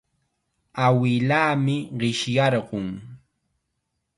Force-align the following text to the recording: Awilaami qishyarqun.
Awilaami 0.85 1.75
qishyarqun. 1.99 2.87